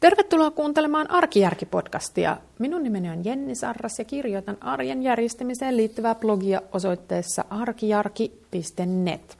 [0.00, 2.36] Tervetuloa kuuntelemaan Arkijärki-podcastia.
[2.58, 9.38] Minun nimeni on Jenni Sarras ja kirjoitan arjen järjestämiseen liittyvää blogia osoitteessa arkijarki.net.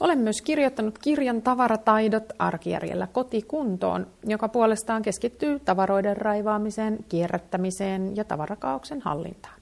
[0.00, 9.00] Olen myös kirjoittanut kirjan Tavarataidot arkijärjellä kotikuntoon, joka puolestaan keskittyy tavaroiden raivaamiseen, kierrättämiseen ja tavarakauksen
[9.00, 9.60] hallintaan.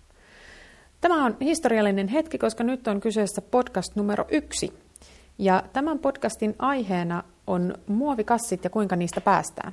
[1.00, 4.72] Tämä on historiallinen hetki, koska nyt on kyseessä podcast numero yksi.
[5.38, 9.72] Ja tämän podcastin aiheena on muovikassit ja kuinka niistä päästään.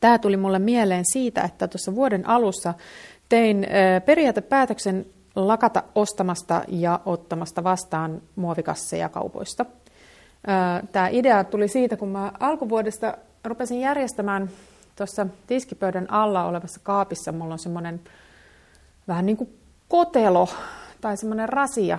[0.00, 2.74] Tämä tuli mulle mieleen siitä, että tuossa vuoden alussa
[3.28, 3.66] tein
[4.06, 9.66] periaatepäätöksen lakata ostamasta ja ottamasta vastaan muovikasseja kaupoista.
[10.92, 14.50] Tämä idea tuli siitä, kun mä alkuvuodesta rupesin järjestämään
[14.96, 18.00] tuossa tiskipöydän alla olevassa kaapissa, mulla on semmoinen
[19.08, 19.58] vähän niin kuin
[19.88, 20.48] kotelo
[21.00, 21.98] tai semmoinen rasia,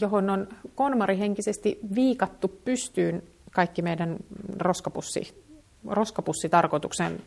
[0.00, 4.16] johon on konmarihenkisesti viikattu pystyyn kaikki meidän
[4.58, 5.49] roskapussi,
[5.88, 7.20] roskapussitarkoituksen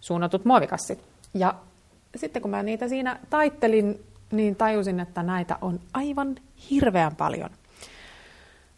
[0.00, 0.98] suunnatut muovikassit.
[1.34, 1.54] Ja
[2.16, 6.36] sitten kun mä niitä siinä taittelin, niin tajusin, että näitä on aivan
[6.70, 7.50] hirveän paljon.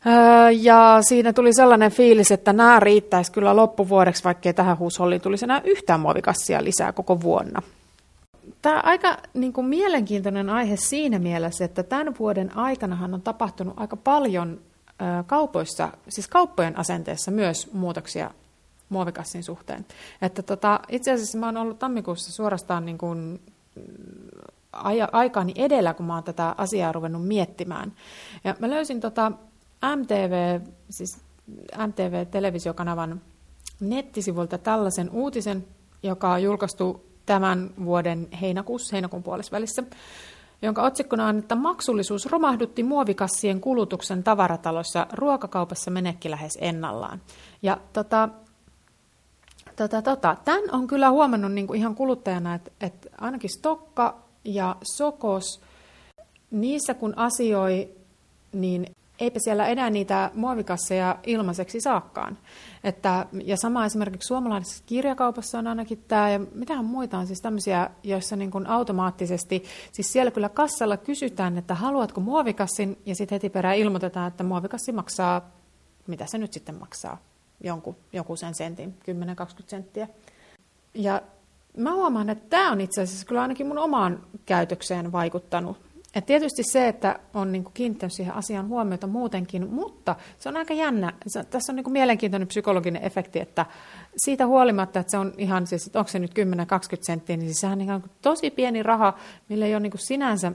[0.07, 5.45] Öö, ja siinä tuli sellainen fiilis, että nämä riittäisi kyllä loppuvuodeksi, vaikkei tähän huusholliin tulisi
[5.45, 7.63] enää yhtään muovikassia lisää koko vuonna.
[8.63, 13.97] Tämä aika niin kuin, mielenkiintoinen aihe siinä mielessä, että tämän vuoden aikanahan on tapahtunut aika
[13.97, 18.31] paljon ö, kaupoissa, siis kauppojen asenteessa myös muutoksia
[18.91, 19.87] muovikassin suhteen.
[20.23, 23.41] Että tota, itse asiassa mä oon ollut tammikuussa suorastaan niin kuin,
[24.73, 27.93] aja, aikaani edellä, kun mä oon tätä asiaa ruvennut miettimään.
[28.45, 29.33] Ja mä löysin tota
[29.97, 30.61] MTV,
[30.91, 31.19] siis
[31.87, 33.21] MTV-televisiokanavan
[33.81, 35.65] nettisivulta tällaisen uutisen,
[36.03, 39.57] joka on julkaistu tämän vuoden heinäkuussa, heinäkuun puolessa
[40.63, 47.21] jonka otsikkona on, että maksullisuus romahdutti muovikassien kulutuksen tavaratalossa, ruokakaupassa menekki lähes ennallaan.
[47.63, 48.29] Ja tota,
[49.89, 54.77] tota, tota, tämän on kyllä huomannut niin kuin ihan kuluttajana, että, että ainakin Stokka ja
[54.97, 55.61] Sokos,
[56.51, 57.91] niissä kun asioi,
[58.53, 58.87] niin
[59.19, 62.39] eipä siellä enää niitä muovikasseja ilmaiseksi saakkaan.
[62.85, 67.91] Että, ja sama esimerkiksi suomalaisessa kirjakaupassa on ainakin tämä, ja mitähän muita on siis tämmöisiä,
[68.03, 73.51] joissa niin kuin automaattisesti, siis siellä kyllä kassalla kysytään, että haluatko muovikassin, ja sitten heti
[73.51, 75.51] perään ilmoitetaan, että muovikassi maksaa,
[76.07, 77.19] mitä se nyt sitten maksaa,
[77.65, 80.09] jonkun, jonkun sen sentin, 10-20 senttiä.
[80.95, 81.23] Ja
[81.77, 86.63] mä huomaan, että tämä on itse asiassa kyllä ainakin mun omaan käytökseen vaikuttanut et tietysti
[86.63, 91.13] se, että on niin kiinnittänyt siihen asiaan huomiota muutenkin, mutta se on aika jännä.
[91.27, 93.67] Se, tässä on niin mielenkiintoinen psykologinen efekti, että
[94.17, 96.35] siitä huolimatta, että se on ihan siis, että onko se nyt 10-20
[97.01, 99.19] senttiä, niin sehän on ihan tosi pieni raha,
[99.49, 100.53] millä ei ole niin sinänsä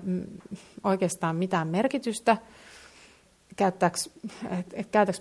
[0.84, 2.38] oikeastaan mitään merkitystä.
[3.56, 3.98] Käytäkö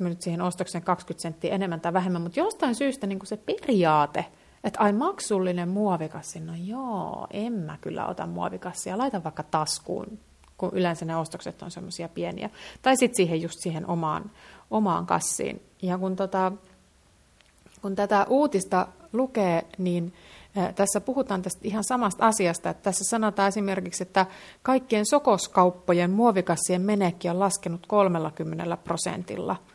[0.01, 4.25] me nyt siihen ostokseen 20 senttiä enemmän tai vähemmän, mutta jostain syystä niin se periaate,
[4.65, 10.19] että ai maksullinen muovikassi, no joo, en mä kyllä ota muovikassia, laita vaikka taskuun,
[10.59, 12.51] kun yleensä ne ostokset on semmoisia pieniä.
[12.83, 14.31] Tai sitten siihen just siihen omaan,
[14.71, 15.63] omaan kassiin.
[15.83, 16.53] Ja kun, tota,
[17.83, 20.15] kun tätä uutista lukee, niin
[20.75, 22.71] tässä puhutaan tästä ihan samasta asiasta.
[22.71, 24.27] Että tässä sanotaan esimerkiksi, että
[24.63, 29.57] kaikkien sokoskauppojen muovikassien menekki on laskenut 30 prosentilla–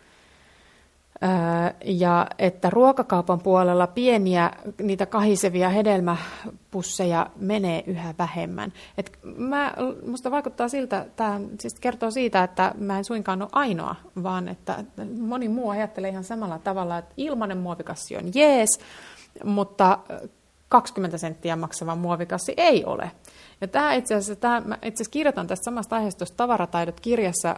[1.85, 4.51] ja että ruokakaupan puolella pieniä
[4.81, 8.73] niitä kahisevia hedelmäpusseja menee yhä vähemmän.
[8.97, 9.73] Et mä,
[10.07, 14.83] musta vaikuttaa siltä, tämä siis kertoo siitä, että mä en suinkaan ole ainoa, vaan että
[15.19, 18.69] moni muu ajattelee ihan samalla tavalla, että ilmainen muovikassi on jees,
[19.43, 19.99] mutta
[20.69, 23.11] 20 senttiä maksava muovikassi ei ole.
[23.61, 27.55] Ja tämä itse asiassa, tämä, mä itse asiassa kirjoitan tästä samasta aiheesta tuossa Tavarataidot kirjassa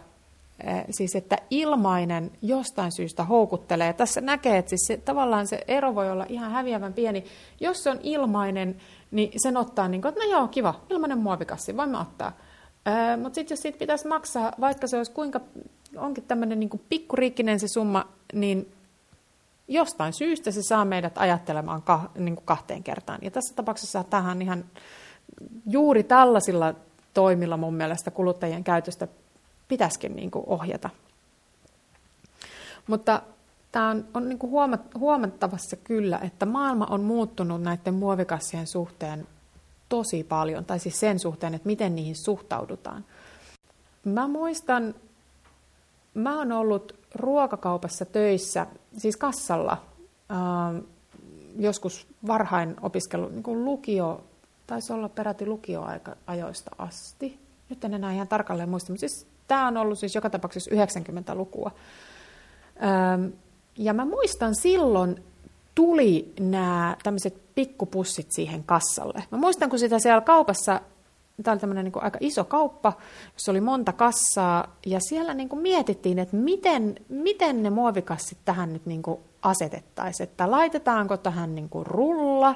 [0.64, 3.92] Eh, siis että ilmainen jostain syystä houkuttelee.
[3.92, 7.24] Tässä näkee, että siis se, tavallaan se ero voi olla ihan häviävän pieni.
[7.60, 8.76] Jos se on ilmainen,
[9.10, 12.32] niin sen ottaa niin kuin, että no joo, kiva, ilmainen muovikassi, voimme ottaa.
[12.88, 15.40] Öö, Mutta sitten jos siitä pitäisi maksaa, vaikka se olisi kuinka,
[15.96, 18.72] onkin tämmöinen niin pikkuriikkinen se summa, niin
[19.72, 23.18] jostain syystä se saa meidät ajattelemaan kah, niin kuin kahteen kertaan.
[23.22, 24.64] Ja tässä tapauksessa tähän ihan
[25.66, 26.74] juuri tällaisilla
[27.14, 29.08] toimilla mun mielestä kuluttajien käytöstä
[29.68, 30.90] pitäisikin niin kuin ohjata.
[32.86, 33.22] Mutta
[33.72, 34.52] tämä on, on niin kuin
[34.98, 39.26] huomattavassa kyllä, että maailma on muuttunut näiden muovikassien suhteen
[39.88, 43.04] tosi paljon, tai siis sen suhteen, että miten niihin suhtaudutaan.
[44.04, 44.94] Mä muistan,
[46.14, 48.66] mä oon ollut ruokakaupassa töissä,
[48.96, 49.82] siis kassalla,
[50.30, 50.82] äh,
[51.58, 54.24] joskus varhain opiskelu, niin kuin lukio,
[54.66, 57.38] taisi olla peräti lukioajoista asti.
[57.68, 61.70] Nyt en enää ihan tarkalleen muista, mutta siis Tämä on ollut siis joka tapauksessa 90-lukua.
[63.76, 65.22] ja mä muistan silloin
[65.74, 69.24] tuli nämä tämmöiset pikkupussit siihen kassalle.
[69.30, 70.80] Mä muistan, kun sitä siellä kaupassa,
[71.42, 72.92] tämä oli tämmöinen niin aika iso kauppa,
[73.34, 78.72] jossa oli monta kassaa, ja siellä niin kuin mietittiin, että miten, miten ne muovikassit tähän
[78.72, 82.54] nyt niin kuin asetettaisiin, että laitetaanko tähän niin kuin rulla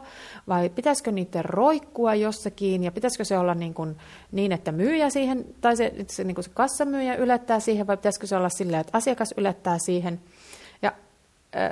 [0.48, 3.96] vai pitäisikö niiden roikkua jossakin ja pitäisikö se olla niin, kuin,
[4.32, 8.26] niin että myyjä siihen tai se, se, niin kuin se kassamyyjä ylettää siihen vai pitäisikö
[8.26, 10.20] se olla silleen, että asiakas ylettää siihen.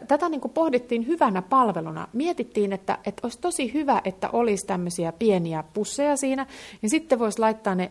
[0.09, 2.09] Tätä niin kuin pohdittiin hyvänä palveluna.
[2.13, 6.47] Mietittiin, että, että olisi tosi hyvä, että olisi tämmöisiä pieniä pusseja siinä,
[6.83, 7.91] niin sitten voisi laittaa ne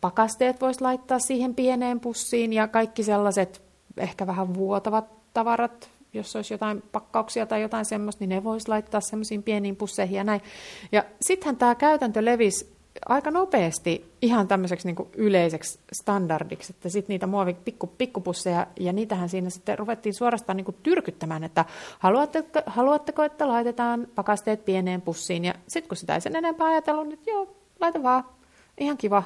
[0.00, 3.62] pakasteet voisi laittaa siihen pieneen pussiin ja kaikki sellaiset
[3.96, 5.04] ehkä vähän vuotavat
[5.34, 10.16] tavarat jos olisi jotain pakkauksia tai jotain semmoista, niin ne voisi laittaa semmoisiin pieniin pusseihin
[10.16, 10.40] ja näin.
[10.92, 12.73] Ja sittenhän tämä käytäntö levisi
[13.08, 19.28] aika nopeasti ihan tämmöiseksi niin yleiseksi standardiksi, että sitten niitä muovi pikku, pikkupusseja, ja niitähän
[19.28, 21.64] siinä sitten ruvettiin suorastaan niin tyrkyttämään, että
[21.98, 27.08] haluatteko, haluatteko, että laitetaan pakasteet pieneen pussiin, ja sitten kun sitä ei sen enempää ajatellut,
[27.08, 28.24] niin joo, laita vaan,
[28.78, 29.22] ihan kiva,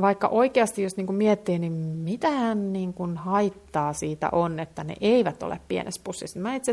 [0.00, 5.42] vaikka oikeasti jos niin miettii, niin mitään niin kuin haittaa siitä on, että ne eivät
[5.42, 6.40] ole pienessä pussissa.
[6.40, 6.72] Mä itse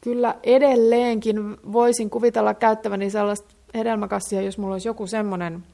[0.00, 5.64] kyllä edelleenkin voisin kuvitella käyttäväni sellaista hedelmäkassia, jos mulla olisi joku semmoinen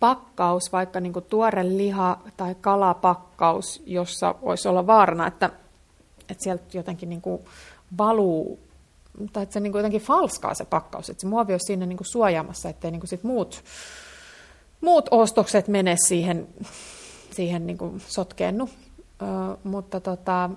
[0.00, 5.50] pakkaus, vaikka niin kuin tuore liha- tai kalapakkaus, jossa voisi olla vaarana, että,
[6.28, 7.42] että sieltä jotenkin niin kuin
[7.98, 8.58] valuu,
[9.32, 11.96] tai että se niin kuin jotenkin falskaa se pakkaus, että se muovi olisi siinä niin
[11.96, 13.64] kuin suojaamassa, ettei niin kuin sit muut
[14.84, 16.48] muut ostokset mene siihen,
[17.30, 18.68] siihen niin kuin sotkeennu.
[19.22, 20.50] Ö, mutta, tota,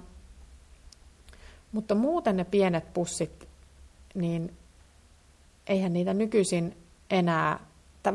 [1.72, 3.48] mutta muuten ne pienet pussit,
[4.14, 4.57] niin
[5.68, 6.78] eihän niitä nykyisin
[7.10, 7.60] enää,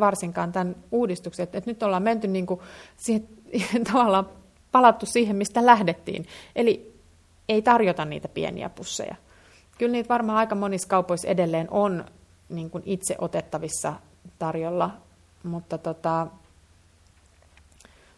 [0.01, 2.61] varsinkaan tämän uudistuksen, että nyt ollaan menty niin kuin
[2.97, 3.29] siihen,
[3.93, 4.29] tavallaan
[4.73, 6.27] palattu siihen, mistä lähdettiin.
[6.57, 6.95] Eli
[7.49, 9.15] ei tarjota niitä pieniä pusseja.
[9.79, 12.05] Kyllä niitä varmaan aika monissa kaupoissa edelleen on
[12.49, 13.93] niin kuin itse otettavissa
[14.39, 14.91] tarjolla
[15.43, 16.27] mutta tota,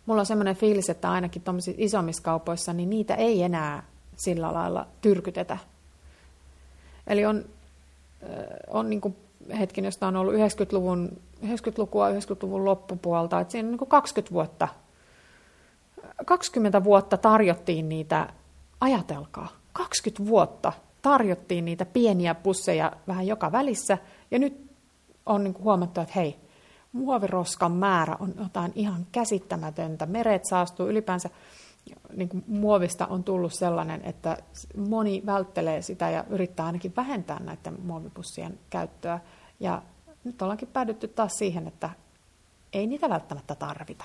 [0.06, 3.82] mulla on semmoinen fiilis, että ainakin tuommoisissa isommissa kaupoissa, niin niitä ei enää
[4.16, 5.58] sillä lailla tyrkytetä.
[7.06, 7.44] Eli on,
[8.68, 9.16] on niin kuin
[9.58, 11.08] hetken, josta on ollut 90-luvun,
[11.44, 14.68] 90-lukua, 90-luvun loppupuolta, että siinä niin kuin 20 vuotta,
[16.26, 18.28] 20 vuotta tarjottiin niitä,
[18.80, 23.98] ajatelkaa, 20 vuotta tarjottiin niitä pieniä pusseja vähän joka välissä,
[24.30, 24.70] ja nyt
[25.26, 26.36] on niin huomattu, että hei,
[26.92, 30.06] muoviroskan määrä on jotain ihan käsittämätöntä.
[30.06, 31.30] Meret saastuu ylipäänsä,
[32.16, 34.36] niin kuin muovista on tullut sellainen, että
[34.76, 39.20] moni välttelee sitä ja yrittää ainakin vähentää näiden muovipussien käyttöä.
[39.60, 39.82] Ja
[40.24, 41.90] nyt ollaankin päädytty taas siihen, että
[42.72, 44.04] ei niitä välttämättä tarvita,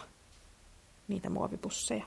[1.08, 2.04] niitä muovipusseja.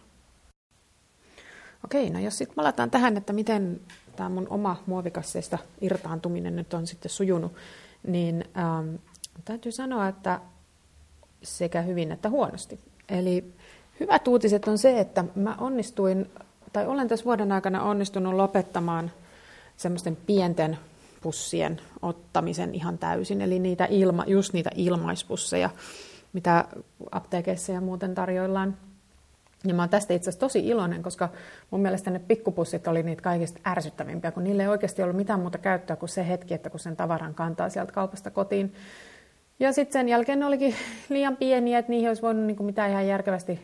[1.85, 3.81] Okei, no jos sitten palataan tähän, että miten
[4.17, 7.53] tämä mun oma muovikasseista irtaantuminen nyt on sitten sujunut,
[8.07, 8.95] niin ähm,
[9.45, 10.41] täytyy sanoa, että
[11.43, 12.81] sekä hyvin että huonosti.
[13.09, 13.55] Eli
[14.01, 16.31] hyvät uutiset on se, että mä onnistuin,
[16.73, 19.11] tai olen tässä vuoden aikana onnistunut lopettamaan
[19.77, 20.79] semmoisten pienten
[21.23, 25.71] pussien ottamisen ihan täysin, eli niitä ilma, just niitä ilmaispusseja,
[26.33, 26.65] mitä
[27.11, 28.77] apteekeissa ja muuten tarjoillaan.
[29.65, 31.29] Ja mä oon tästä itse asiassa tosi iloinen, koska
[31.71, 35.59] mun mielestä ne pikkupussit oli niitä kaikista ärsyttävimpiä, kun niille ei oikeasti ollut mitään muuta
[35.59, 38.75] käyttöä kuin se hetki, että kun sen tavaran kantaa sieltä kaupasta kotiin,
[39.61, 40.75] ja sitten sen jälkeen ne olikin
[41.09, 43.61] liian pieniä, että niihin olisi voinut niin mitään ihan järkevästi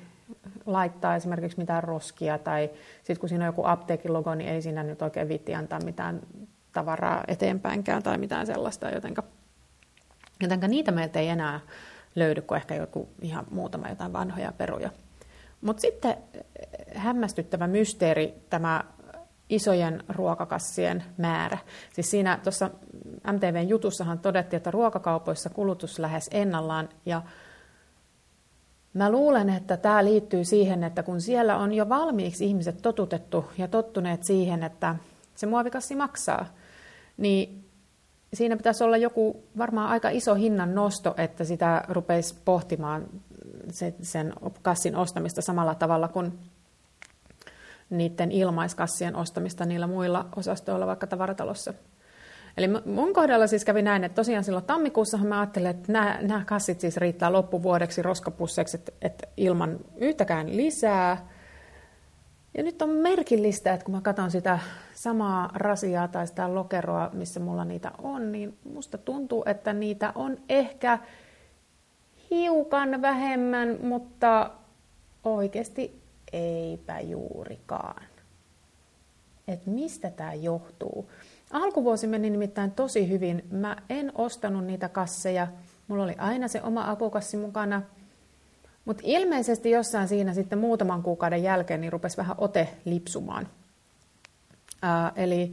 [0.66, 2.38] laittaa esimerkiksi mitään roskia.
[2.38, 5.80] Tai sitten kun siinä on joku apteekin logo, niin ei siinä nyt oikein vitti antaa
[5.85, 6.20] mitään
[6.73, 8.90] tavaraa eteenpäinkään tai mitään sellaista.
[8.90, 9.23] Jotenka,
[10.42, 11.61] jotenka niitä meiltä ei enää
[12.14, 14.90] löydy kuin ehkä joku ihan muutama jotain vanhoja peruja.
[15.61, 16.16] Mutta sitten
[16.94, 18.85] hämmästyttävä mysteeri tämä
[19.49, 21.58] isojen ruokakassien määrä.
[21.92, 22.70] Siis siinä tuossa
[23.32, 27.23] MTVn jutussahan todettiin, että ruokakaupoissa kulutus lähes ennallaan ja
[28.95, 33.68] Mä luulen, että tämä liittyy siihen, että kun siellä on jo valmiiksi ihmiset totutettu ja
[33.68, 34.97] tottuneet siihen, että
[35.35, 36.47] se muovikassi maksaa,
[37.16, 37.68] niin
[38.35, 43.07] siinä pitäisi olla joku varmaan aika iso hinnan nosto, että sitä rupeisi pohtimaan
[44.02, 46.38] sen kassin ostamista samalla tavalla kuin
[47.90, 51.75] niiden ilmaiskassien ostamista niillä muilla osastoilla vaikka tavaratalossa.
[52.58, 56.44] Eli mun kohdalla siis kävi näin, että tosiaan silloin tammikuussa mä ajattelin, että nämä, nämä
[56.44, 61.28] kassit siis riittää loppuvuodeksi roskapusseiksi, että, että ilman yhtäkään lisää.
[62.56, 64.58] Ja nyt on merkillistä, että kun mä katson sitä
[64.94, 70.36] samaa rasiaa tai sitä lokeroa, missä mulla niitä on, niin musta tuntuu, että niitä on
[70.48, 70.98] ehkä
[72.30, 74.50] hiukan vähemmän, mutta
[75.24, 78.02] oikeasti eipä juurikaan.
[79.48, 81.10] että mistä tämä johtuu.
[81.50, 83.44] Alkuvuosi meni nimittäin tosi hyvin.
[83.50, 85.46] Mä en ostanut niitä kasseja.
[85.88, 87.82] Mulla oli aina se oma apukassi mukana.
[88.84, 93.48] Mutta ilmeisesti jossain siinä sitten muutaman kuukauden jälkeen niin rupesi vähän ote lipsumaan.
[94.82, 95.52] Ää, eli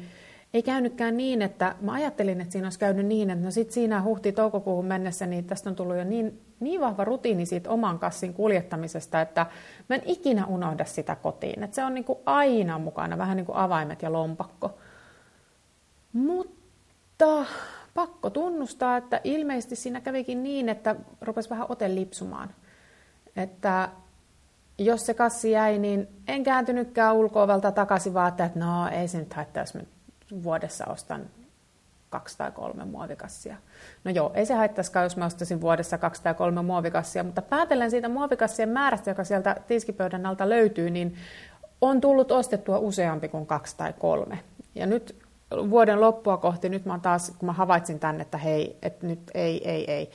[0.53, 4.03] ei käynytkään niin, että mä ajattelin, että siinä olisi käynyt niin, että no sit siinä
[4.03, 9.21] huhti-toukokuuhun mennessä, niin tästä on tullut jo niin, niin vahva rutiini siitä oman kassin kuljettamisesta,
[9.21, 9.45] että
[9.89, 11.63] mä en ikinä unohda sitä kotiin.
[11.63, 14.77] Että se on niin kuin aina mukana, vähän niin kuin avaimet ja lompakko.
[16.15, 17.45] Mutta
[17.93, 22.49] pakko tunnustaa, että ilmeisesti siinä kävikin niin, että rupesi vähän ote lipsumaan.
[23.35, 23.89] Että
[24.77, 29.33] jos se kassi jäi, niin en kääntynytkään ulkoovelta takaisin, vaan että no ei se nyt
[29.33, 29.81] haittaa, jos mä
[30.43, 31.25] vuodessa ostan
[32.09, 33.57] kaksi tai kolme muovikassia.
[34.03, 37.91] No joo, ei se haittaisikaan, jos mä ostaisin vuodessa kaksi tai kolme muovikassia, mutta päätellen
[37.91, 41.15] siitä muovikassien määrästä, joka sieltä tiskipöydän alta löytyy, niin
[41.81, 44.39] on tullut ostettua useampi kuin kaksi tai kolme.
[44.75, 48.77] Ja nyt vuoden loppua kohti, nyt mä oon taas, kun mä havaitsin tänne, että hei,
[48.81, 50.09] että nyt ei, ei, ei.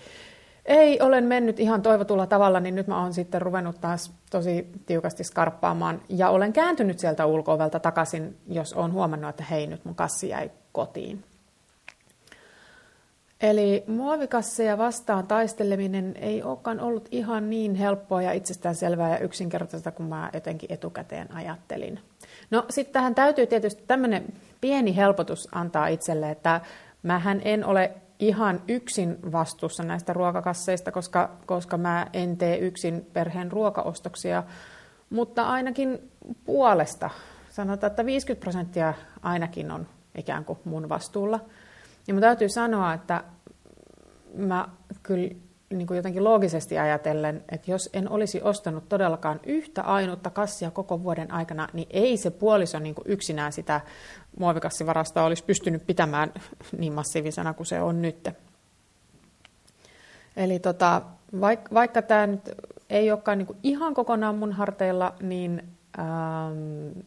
[0.67, 5.25] Ei, olen mennyt ihan toivotulla tavalla, niin nyt mä oon sitten ruvennut taas tosi tiukasti
[5.25, 6.03] skarppaamaan.
[6.09, 10.51] Ja olen kääntynyt sieltä ulkoovelta takaisin, jos on huomannut, että hei, nyt mun kassi jäi
[10.73, 11.25] kotiin.
[13.41, 20.09] Eli muovikasseja vastaan taisteleminen ei olekaan ollut ihan niin helppoa ja itsestäänselvää ja yksinkertaista kuin
[20.09, 22.01] mä jotenkin etukäteen ajattelin.
[22.51, 24.25] No sitten tähän täytyy tietysti tämmöinen
[24.61, 26.61] pieni helpotus antaa itselle, että
[27.03, 33.53] mähän en ole ihan yksin vastuussa näistä ruokakasseista, koska, koska mä en tee yksin perheen
[33.53, 34.43] ruokaostoksia,
[35.11, 36.11] mutta ainakin
[36.45, 37.11] puolesta.
[37.51, 39.87] Sanotaan, että 50 prosenttia ainakin on
[40.19, 41.41] ikään kuin mun vastuulla.
[42.09, 43.25] Ja mun täytyy sanoa, että
[44.37, 44.69] mä
[45.03, 45.35] kyllä
[45.75, 51.03] niin kuin jotenkin loogisesti ajatellen, että jos en olisi ostanut todellakaan yhtä ainutta kassia koko
[51.03, 53.81] vuoden aikana, niin ei se puoliso niin kuin yksinään sitä
[54.39, 56.33] muovikassivarastoa olisi pystynyt pitämään
[56.79, 58.29] niin massiivisena kuin se on nyt.
[60.37, 61.03] Eli tota,
[61.41, 62.51] vaikka, vaikka tämä nyt
[62.91, 65.63] ei olekaan niin kuin ihan kokonaan mun harteilla, niin
[65.99, 67.01] ähm,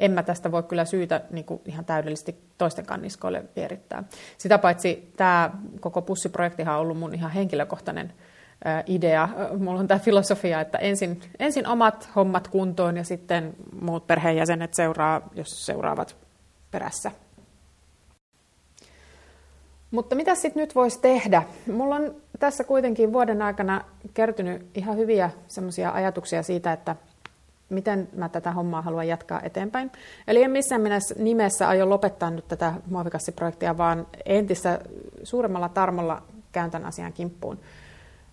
[0.00, 4.04] en mä tästä voi kyllä syytä niin kuin ihan täydellisesti toisten kanniskoille vierittää.
[4.38, 5.50] Sitä paitsi tämä
[5.80, 8.12] koko pussiprojektihan on ollut mun ihan henkilökohtainen
[8.86, 9.28] idea.
[9.58, 15.28] Mulla on tämä filosofia, että ensin, ensin omat hommat kuntoon ja sitten muut perheenjäsenet seuraa,
[15.34, 16.16] jos seuraavat
[16.70, 17.10] perässä.
[19.90, 21.42] Mutta mitä sitten nyt voisi tehdä?
[21.72, 23.84] Mulla on tässä kuitenkin vuoden aikana
[24.14, 26.96] kertynyt ihan hyviä semmoisia ajatuksia siitä, että
[27.68, 29.90] miten mä tätä hommaa haluan jatkaa eteenpäin.
[30.28, 30.82] Eli en missään
[31.18, 34.80] nimessä aio lopettaa nyt tätä muovikassiprojektia, vaan entistä
[35.22, 37.58] suuremmalla tarmolla käyn tämän asian kimppuun.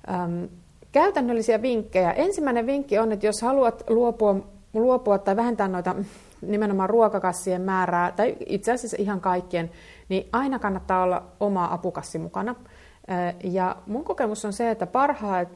[0.10, 0.50] Öm,
[0.92, 2.12] käytännöllisiä vinkkejä.
[2.12, 4.36] Ensimmäinen vinkki on, että jos haluat luopua,
[4.74, 5.96] luopua tai vähentää noita
[6.42, 9.72] nimenomaan ruokakassien määrää, tai itse asiassa ihan kaikkien,
[10.10, 12.56] niin aina kannattaa olla oma apukassi mukana.
[13.44, 14.88] Ja mun kokemus on se, että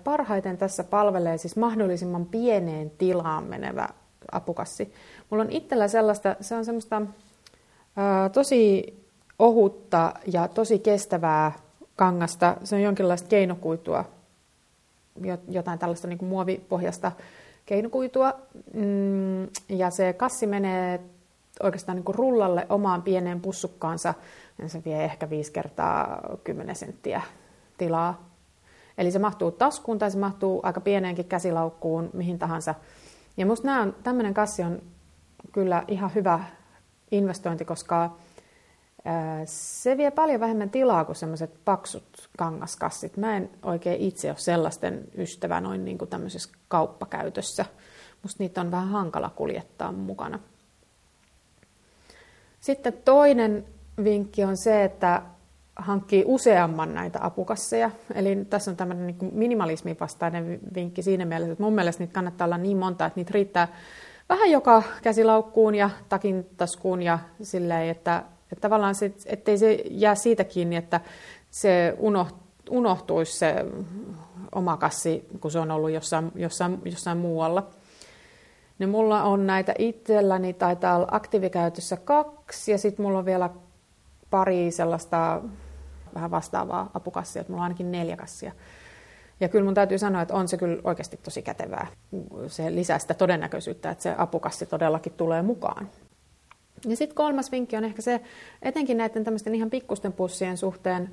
[0.04, 3.90] parhaiten tässä palvelee siis mahdollisimman pieneen tilaan menevä
[4.32, 4.94] apukassi.
[5.30, 7.02] Mulla on itsellä sellaista, se on semmoista
[8.34, 8.94] tosi
[9.40, 11.52] ohutta ja tosi kestävää
[11.96, 12.58] kangasta.
[12.64, 14.06] Se on jonkinlaista keinokuitua,
[15.50, 17.12] jotain tällaista niin kuin muovipohjasta
[17.66, 18.34] keinokuitua.
[18.74, 21.00] Mm, ja se kassi menee
[21.64, 24.14] oikeastaan niin kuin rullalle omaan pieneen pussukkaansa.
[24.62, 27.22] Ja se vie ehkä 5 kertaa 10 senttiä
[27.78, 28.30] tilaa.
[28.98, 32.76] Eli se mahtuu taskuun tai se mahtuu aika pieneenkin käsilaukkuun, mihin tahansa.
[33.38, 34.82] Ja musta on, tämmöinen kassi on
[35.52, 36.44] kyllä ihan hyvä
[37.12, 38.18] investointi, koska
[39.46, 43.18] se vie paljon vähemmän tilaa kuin semmoiset paksut kangaskassit.
[43.18, 47.66] Mä en oikein itse ole sellaisten ystävä noin niin kuin tämmöisessä kauppakäytössä.
[48.24, 50.40] Musta niitä on vähän hankala kuljettaa mukana.
[52.60, 53.66] Sitten toinen
[54.04, 55.22] vinkki on se, että
[55.76, 57.92] hankkii useamman näitä apukasseja.
[58.14, 62.46] Eli tässä on tämmöinen niin minimalismin vastainen vinkki siinä mielessä, että mun mielestä niitä kannattaa
[62.46, 63.68] olla niin monta, että niitä riittää
[64.30, 70.16] vähän joka käsilaukkuun ja takin taskuun ja silleen, että, että tavallaan sit, ettei se jää
[70.16, 71.02] siitä kiinni, että
[71.52, 71.98] se
[72.70, 73.66] unohtuisi se
[74.56, 77.68] oma kassi, kun se on ollut jossain, jossain, jossain muualla.
[78.80, 83.50] Niin mulla on näitä itselläni, taitaa olla aktiivikäytössä kaksi, ja sitten mulla on vielä
[84.30, 85.42] pari sellaista
[86.16, 88.52] vähän vastaavaa apukassia, että mulla on ainakin neljä kassia.
[89.40, 91.88] Ja kyllä mun täytyy sanoa, että on se kyllä oikeasti tosi kätevää.
[92.48, 95.90] Se lisää sitä todennäköisyyttä, että se apukassi todellakin tulee mukaan.
[96.86, 98.22] Ja sitten kolmas vinkki on ehkä se,
[98.62, 101.10] etenkin näiden tämmöisten ihan pikkusten pussien suhteen,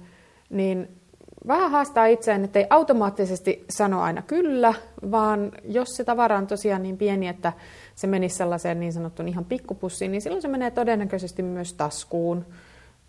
[0.51, 1.01] niin
[1.47, 4.75] vähän haastaa itseään, että ei automaattisesti sano aina kyllä,
[5.11, 7.53] vaan jos se tavara on tosiaan niin pieni, että
[7.95, 12.47] se menisi sellaiseen niin sanottuun ihan pikkupussiin, niin silloin se menee todennäköisesti myös taskuun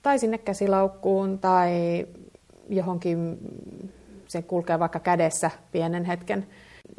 [0.01, 1.71] tai sinne käsilaukkuun tai
[2.69, 3.37] johonkin,
[4.27, 6.47] se kulkee vaikka kädessä pienen hetken.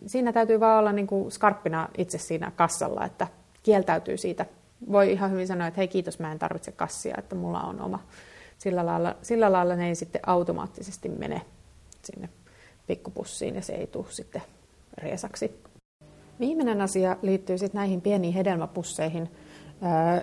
[0.06, 3.26] Siinä täytyy vaan olla niin kuin skarppina itse siinä kassalla, että
[3.62, 4.46] kieltäytyy siitä.
[4.92, 8.02] Voi ihan hyvin sanoa, että hei kiitos, mä en tarvitse kassia, että mulla on oma.
[8.58, 11.42] Sillä lailla, sillä lailla ne ei sitten automaattisesti mene
[12.04, 12.28] sinne
[12.86, 14.42] pikkupussiin ja se ei tule sitten
[14.98, 15.62] riesaksi.
[16.40, 19.30] Viimeinen asia liittyy sitten näihin pieniin hedelmäpusseihin,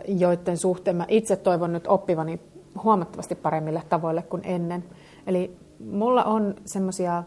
[0.07, 2.39] joiden suhteen mä itse toivon nyt oppivani
[2.83, 4.83] huomattavasti paremmille tavoille kuin ennen.
[5.27, 7.23] Eli mulla on semmoisia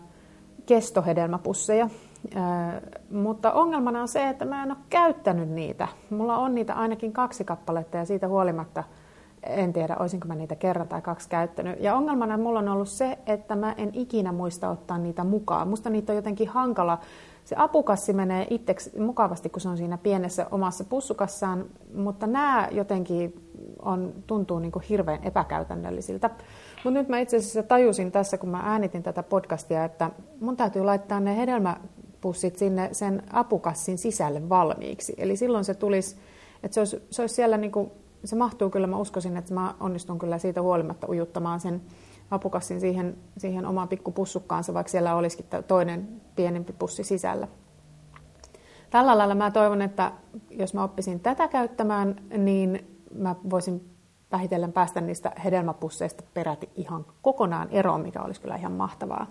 [0.67, 1.89] kestohedelmäpusseja,
[3.11, 5.89] mutta ongelmana on se, että mä en ole käyttänyt niitä.
[6.11, 8.85] Mulla on niitä ainakin kaksi kappaletta ja siitä huolimatta
[9.47, 11.81] en tiedä, olisinko mä niitä kerran tai kaksi käyttänyt.
[11.81, 15.69] Ja ongelmana mulla on ollut se, että mä en ikinä muista ottaa niitä mukaan.
[15.69, 16.99] Musta niitä on jotenkin hankala.
[17.45, 23.51] Se apukassi menee itseksi mukavasti, kun se on siinä pienessä omassa pussukassaan, mutta nämä jotenkin
[23.83, 26.31] on, tuntuu niin kuin hirveän epäkäytännöllisiltä.
[26.85, 30.11] Mutta nyt mä itse asiassa tajusin tässä, kun mä äänitin tätä podcastia, että
[30.41, 35.15] mun täytyy laittaa ne hedelmäpussit sinne sen apukassin sisälle valmiiksi.
[35.19, 36.17] Eli silloin se tulisi,
[36.63, 37.91] että se olisi, se olisi siellä, niin kuin,
[38.25, 41.83] se mahtuu kyllä, mä uskoisin, että mä onnistun kyllä siitä huolimatta ujuttamaan sen
[42.31, 47.49] apukassin siihen, siihen omaan pikkupussukkaansa, vaikka siellä olisikin toinen pienempi pussi sisällä.
[48.91, 50.13] Tällä lailla mä toivon, että
[50.51, 53.91] jos mä oppisin tätä käyttämään, niin mä voisin
[54.33, 59.27] vähitellen päästä niistä hedelmäpusseista peräti ihan kokonaan eroon, mikä olisi kyllä ihan mahtavaa.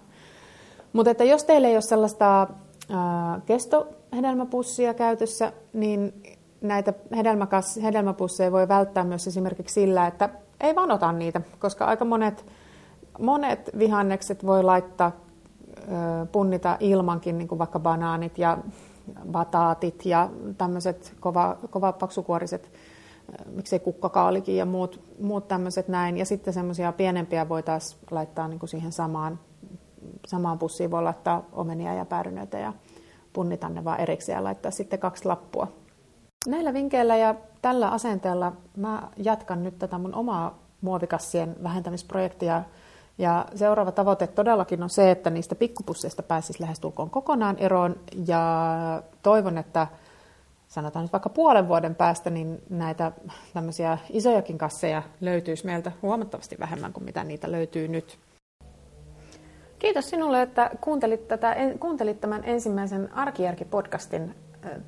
[0.94, 2.48] Mutta että jos teillä ei ole sellaista
[2.90, 6.24] ää, kestohedelmäpussia käytössä, niin
[6.68, 10.30] näitä hedelmäkas, hedelmäpusseja voi välttää myös esimerkiksi sillä, että
[10.62, 12.46] ei vaan ota niitä, koska aika monet,
[13.20, 15.12] monet vihannekset voi laittaa,
[16.32, 18.58] punnita ilmankin, niin kuin vaikka banaanit ja
[19.32, 22.72] bataatit ja tämmöiset kova, kova paksukuoriset
[23.56, 26.18] miksei kukkakaalikin ja muut, muut tämmöiset näin.
[26.18, 29.40] Ja sitten semmoisia pienempiä voitaisiin laittaa niin kuin siihen samaan,
[30.28, 30.92] samaan pussiin.
[30.92, 32.74] Voi laittaa omenia ja päärynöitä ja
[33.34, 35.68] punnita ne vaan erikseen ja laittaa sitten kaksi lappua.
[36.48, 42.64] Näillä vinkkeillä ja tällä asenteella mä jatkan nyt tätä mun omaa muovikassien vähentämisprojektia.
[43.18, 47.96] Ja seuraava tavoite todellakin on se, että niistä pikkupusseista pääsisi lähestulkoon kokonaan eroon.
[48.28, 49.88] Ja toivon, että
[50.68, 53.12] sanotaan nyt vaikka puolen vuoden päästä, niin näitä
[53.54, 58.18] tämmöisiä isojakin kasseja löytyisi meiltä huomattavasti vähemmän kuin mitä niitä löytyy nyt.
[59.80, 64.45] Kiitos sinulle, että kuuntelit, tätä, kuuntelit tämän ensimmäisen Arkijärki-podcastin.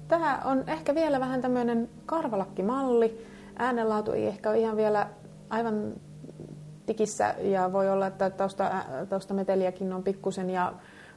[0.07, 3.25] Tämä on ehkä vielä vähän tämmöinen karvalakkimalli.
[3.59, 5.07] Äänenlaatu ei ehkä ole ihan vielä
[5.49, 5.93] aivan
[6.85, 8.71] tikissä ja voi olla, että tausta,
[9.09, 10.73] taustameteliäkin on pikkusen ja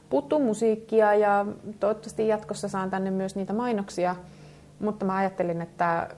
[0.09, 1.45] puuttuu musiikkia ja
[1.79, 4.15] toivottavasti jatkossa saan tänne myös niitä mainoksia
[4.81, 6.09] mutta mä ajattelin, että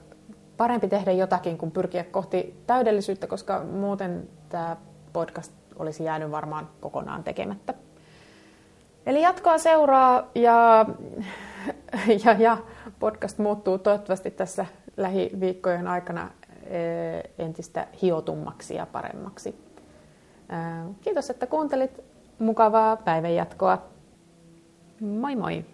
[0.56, 4.76] parempi tehdä jotakin kuin pyrkiä kohti täydellisyyttä, koska muuten tämä
[5.12, 7.74] podcast olisi jäänyt varmaan kokonaan tekemättä.
[9.06, 10.86] Eli jatkoa seuraa ja,
[12.24, 12.58] ja, ja
[12.98, 16.30] podcast muuttuu toivottavasti tässä lähiviikkojen aikana
[16.66, 19.64] eh, entistä hiotummaksi ja paremmaksi.
[21.00, 22.00] Kiitos, että kuuntelit.
[22.38, 23.82] Mukavaa päivänjatkoa.
[25.00, 25.64] Moi moi!